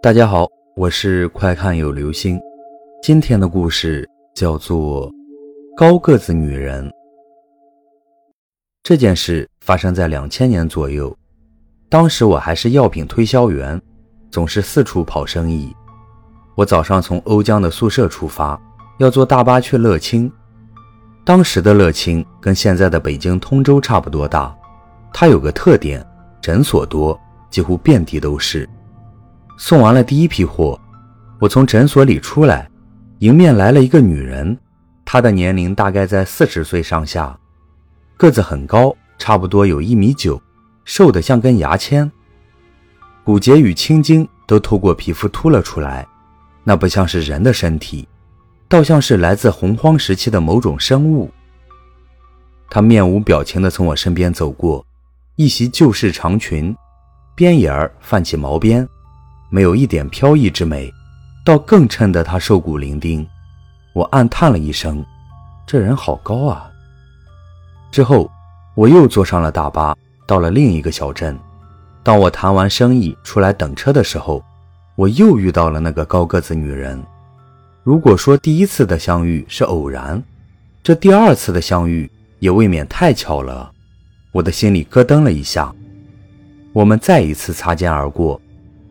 [0.00, 2.40] 大家好，我是快看有流星。
[3.02, 5.10] 今天的故事叫做
[5.76, 6.88] 《高个子女人》。
[8.84, 11.14] 这件事发生在两千年左右，
[11.88, 13.80] 当时我还是药品推销员，
[14.30, 15.74] 总是四处跑生意。
[16.54, 18.56] 我早上从瓯江的宿舍出发，
[18.98, 20.30] 要坐大巴去乐清。
[21.24, 24.56] 当时的乐清跟现在的北京通州差不多大，
[25.12, 26.06] 它有个特点，
[26.40, 27.18] 诊所多，
[27.50, 28.68] 几乎遍地都是。
[29.60, 30.80] 送完了第一批货，
[31.40, 32.70] 我从诊所里出来，
[33.18, 34.56] 迎面来了一个女人，
[35.04, 37.36] 她的年龄大概在四十岁上下，
[38.16, 40.40] 个子很高，差不多有一米九，
[40.84, 42.08] 瘦得像根牙签，
[43.24, 46.06] 骨节与青筋都透过皮肤凸了出来，
[46.62, 48.06] 那不像是人的身体，
[48.68, 51.28] 倒像是来自洪荒时期的某种生物。
[52.70, 54.86] 她面无表情地从我身边走过，
[55.34, 56.72] 一袭旧式长裙，
[57.34, 58.88] 边沿儿泛起毛边。
[59.50, 60.92] 没有一点飘逸之美，
[61.44, 63.26] 倒更衬得他瘦骨伶仃。
[63.94, 65.04] 我暗叹了一声
[65.66, 66.70] ：“这人好高啊！”
[67.90, 68.30] 之后，
[68.74, 69.96] 我又坐上了大巴，
[70.26, 71.36] 到了另一个小镇。
[72.02, 74.42] 当我谈完生意出来等车的时候，
[74.94, 77.02] 我又遇到了那个高个子女人。
[77.82, 80.22] 如果说第一次的相遇是偶然，
[80.82, 83.70] 这第二次的相遇也未免太巧了。
[84.32, 85.74] 我的心里咯噔了一下。
[86.74, 88.40] 我们再一次擦肩而过。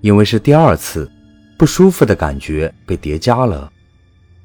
[0.07, 1.11] 因为是第二次，
[1.57, 3.69] 不舒服的感觉被叠加了，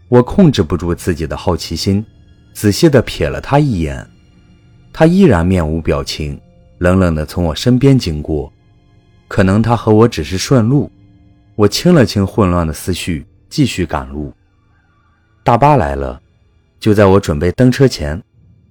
[0.08, 2.04] 我控制不住自己的好奇心，
[2.52, 4.04] 仔细地瞥了他一眼，
[4.92, 6.36] 他依然面无表情，
[6.78, 8.52] 冷冷地从我身边经过。
[9.28, 10.90] 可能他和我只是顺路，
[11.54, 14.34] 我清了清混乱的思绪，继续赶路。
[15.44, 16.20] 大巴来了，
[16.80, 18.20] 就在我准备登车前，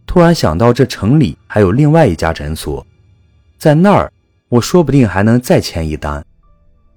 [0.05, 2.85] 突然想到这城里还有另外一家诊所，
[3.57, 4.11] 在那儿
[4.49, 6.21] 我说不定还能再签一单。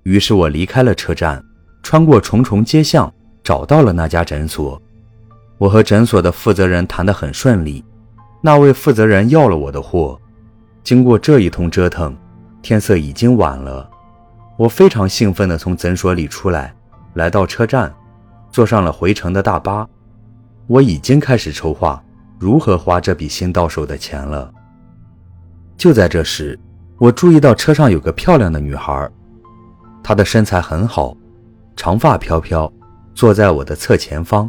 [0.05, 1.43] 于是我离开了车站，
[1.83, 4.81] 穿过重重街巷，找到了那家诊所。
[5.59, 7.83] 我和诊所的负责人谈得很顺利，
[8.43, 10.19] 那位负责人要了我的货。
[10.83, 12.15] 经过这一通折腾，
[12.61, 13.89] 天色已经晚了。
[14.59, 16.75] 我非常兴奋地从诊所里出来，
[17.15, 17.93] 来到车站，
[18.51, 19.89] 坐上了回程的大巴。
[20.67, 22.03] 我已经开始筹划
[22.39, 24.53] 如何花这笔新到手的钱了。
[25.79, 26.59] 就在这时，
[26.99, 29.11] 我注意到车上有个漂亮的女孩。
[30.05, 31.17] 她的身材很好，
[31.75, 32.71] 长发飘飘，
[33.15, 34.49] 坐在我的侧前方。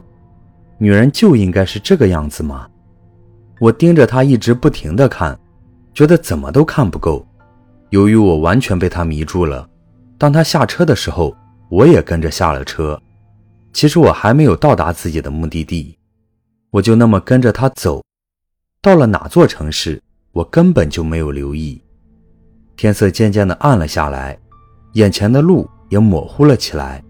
[0.77, 2.67] 女人就应该是这个样子吗？
[3.61, 5.39] 我盯着她一直不停地看，
[5.93, 7.25] 觉得怎么都看不够。
[7.91, 9.65] 由于我完全被她迷住了，
[10.17, 11.33] 当她下车的时候，
[11.69, 13.01] 我也跟着下了车。
[13.71, 15.97] 其实我还没有到达自己的目的地，
[16.69, 18.03] 我就那么跟着她走。
[18.81, 20.01] 到了哪座城市，
[20.33, 21.81] 我根本就没有留意。
[22.75, 24.37] 天色渐渐地暗了下来。
[24.95, 27.03] 眼前的路也模糊了起来，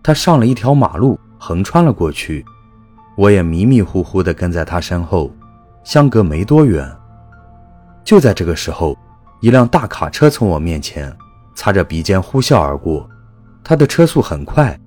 [0.00, 2.44] 他上了一条马路，横穿了过去，
[3.16, 5.28] 我也迷迷糊糊地跟在他身后，
[5.82, 6.88] 相隔没多远。
[8.04, 8.96] 就在这个时候，
[9.40, 11.12] 一辆大卡车从我面前
[11.52, 13.10] 擦着鼻尖呼啸而过，
[13.64, 14.78] 它的车速很快，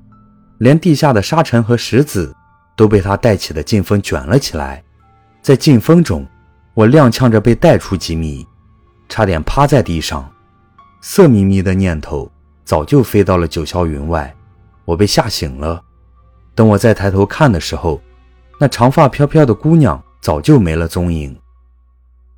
[0.60, 2.34] 连地下的沙尘和石子
[2.78, 4.82] 都被它带起的劲风卷了起来。
[5.42, 6.26] 在劲风中，
[6.74, 8.48] 我踉跄着被带出几米，
[9.10, 10.33] 差点趴在地上。
[11.06, 12.32] 色眯眯的念头
[12.64, 14.34] 早就飞到了九霄云外，
[14.86, 15.84] 我被吓醒了。
[16.56, 18.02] 等我再抬头看的时候，
[18.58, 21.38] 那长发飘飘的姑娘早就没了踪影。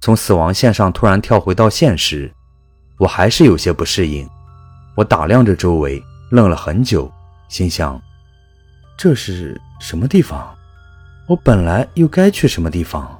[0.01, 2.33] 从死亡线上突然跳回到现实，
[2.97, 4.27] 我还是有些不适应。
[4.95, 7.11] 我打量着周围，愣了很久，
[7.47, 8.01] 心想：
[8.97, 10.43] 这是什么地方？
[11.27, 13.15] 我本来又该去什么地方？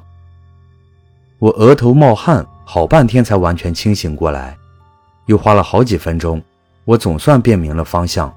[1.38, 4.58] 我额头冒汗，好半天才完全清醒过来。
[5.26, 6.42] 又花了好几分钟，
[6.84, 8.34] 我总算辨明了方向，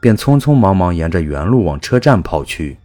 [0.00, 2.76] 便匆匆忙忙沿着原路往车站跑去。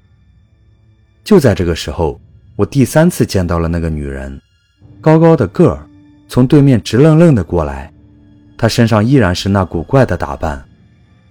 [1.23, 2.19] 就在这个时候，
[2.55, 4.41] 我第三次见到了那个女人，
[5.01, 5.85] 高高的个儿，
[6.27, 7.91] 从对面直愣愣的过来。
[8.57, 10.65] 她身上依然是那古怪的打扮，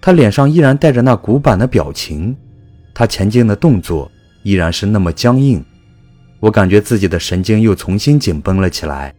[0.00, 2.36] 她脸上依然带着那古板的表情，
[2.94, 4.10] 她前进的动作
[4.42, 5.64] 依然是那么僵硬。
[6.40, 9.14] 我感觉自己的神经又重新紧绷了起来，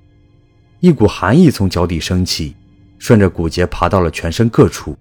[0.80, 2.56] 一股寒意从脚底升起。
[3.00, 4.96] 顺着骨节爬到了全身各处，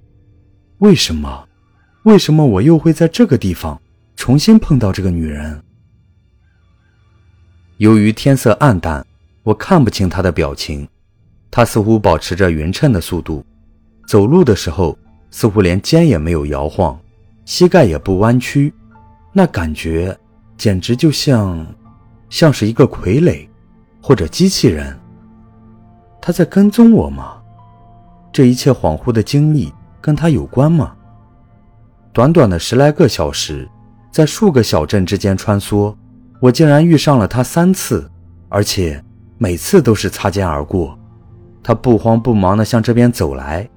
[0.79, 1.47] 为什么？
[2.05, 3.79] 为什么我又会在这个地方
[4.17, 5.63] 重新碰到这个女人？
[7.77, 9.05] 由于天色暗淡，
[9.43, 10.89] 我看不清她的表情。
[11.51, 13.45] 她似乎保持着匀称的速度，
[14.07, 14.97] 走路的时候
[15.31, 16.99] 似乎连肩也没有摇晃，
[17.45, 18.73] 膝盖也不弯曲，
[19.33, 20.17] 那感觉
[20.57, 21.67] 简直就像，
[22.31, 23.49] 像是一个傀儡，
[24.01, 24.99] 或者机器人。
[26.21, 27.38] 她在跟踪我吗？
[28.39, 30.95] 这一切恍惚的经历跟他有关吗？
[32.13, 33.69] 短短的十来个小时，
[34.13, 35.93] 在数个小镇之间穿梭，
[36.39, 38.09] 我竟然遇上了他三次，
[38.49, 39.03] 而且
[39.39, 40.97] 每次都是擦肩而过。
[41.65, 43.69] 他不慌不忙地向这边走来，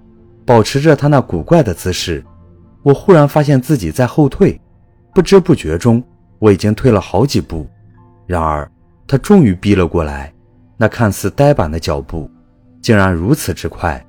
[0.46, 2.24] 保持着他那古怪的姿势。
[2.84, 4.62] 我忽然发现自己在后退，
[5.12, 6.04] 不知不觉中，
[6.38, 7.68] 我已经退了好几步。
[8.28, 8.72] 然而，
[9.08, 10.31] 他终于逼了过来，
[10.78, 12.30] 那看似呆板的脚步，
[12.80, 14.00] 竟然如此之快。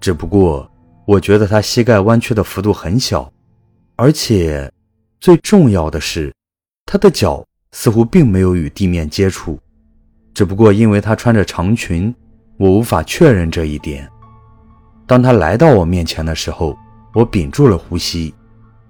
[0.00, 0.70] 只不过，
[1.06, 3.30] 我觉得他膝盖弯曲的幅度很小，
[3.96, 4.70] 而且
[5.20, 6.32] 最重要的是，
[6.84, 9.58] 他的脚似乎并没有与地面接触。
[10.34, 12.14] 只不过因为他穿着长裙，
[12.58, 14.08] 我无法确认这一点。
[15.06, 16.76] 当他来到我面前的时候，
[17.14, 18.34] 我屏住了呼吸。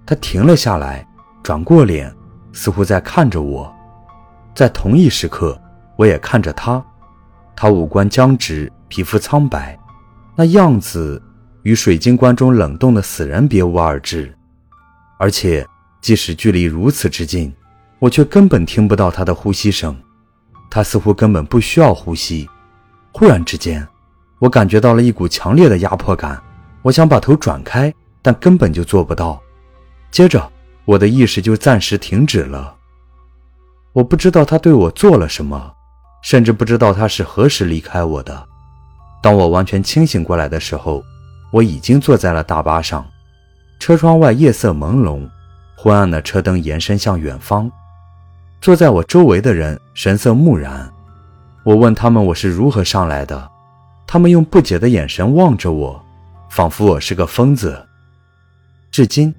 [0.05, 1.07] 他停了下来，
[1.41, 2.13] 转过脸，
[2.51, 3.73] 似乎在看着我。
[4.55, 5.59] 在同一时刻，
[5.95, 6.83] 我也看着他。
[7.55, 9.77] 他五官僵直，皮肤苍白。
[10.39, 11.19] 那样子
[11.63, 14.31] 与水晶棺中冷冻的死人别无二致，
[15.17, 15.65] 而且
[15.99, 17.51] 即使距离如此之近，
[17.97, 19.97] 我却根本听不到他的呼吸声。
[20.69, 22.47] 他似乎根本不需要呼吸。
[23.11, 23.85] 忽然之间，
[24.37, 26.39] 我感觉到了一股强烈的压迫感，
[26.83, 27.91] 我想把头转开，
[28.21, 29.41] 但根本就做不到。
[30.11, 30.47] 接着，
[30.85, 32.75] 我的意识就暂时停止了。
[33.91, 35.73] 我不知道他对我做了什么，
[36.21, 38.47] 甚至不知道他是何时离开我的。
[39.21, 41.03] 当我完全清醒过来的时候，
[41.51, 43.05] 我已经坐在了大巴上。
[43.79, 45.27] 车窗外夜色朦胧，
[45.75, 47.71] 昏暗的车灯延伸向远方。
[48.59, 50.91] 坐在我周围的人神色木然。
[51.63, 53.49] 我问他们我是如何上来的，
[54.07, 56.03] 他们用不解的眼神望着我，
[56.49, 57.85] 仿佛我是个疯子。
[58.89, 59.33] 至今，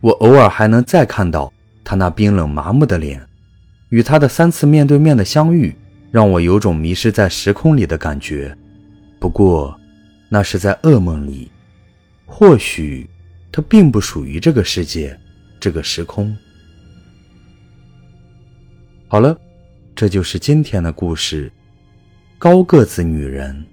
[0.00, 1.52] 我偶尔还能再看到
[1.84, 3.24] 他那冰冷麻木的脸。
[3.90, 5.76] 与他的三次面对面的相遇，
[6.10, 8.56] 让我有种迷失在时空里的感觉。
[9.24, 9.80] 不过，
[10.28, 11.50] 那是在噩梦里。
[12.26, 13.08] 或许，
[13.50, 15.18] 他并不属于这个世界，
[15.58, 16.36] 这个时空。
[19.08, 19.34] 好了，
[19.96, 21.50] 这就是今天的故事。
[22.38, 23.64] 高个子女人。